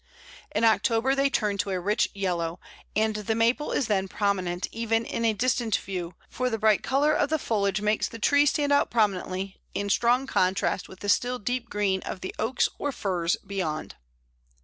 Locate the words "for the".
6.27-6.57